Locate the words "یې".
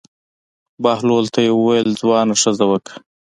1.45-1.51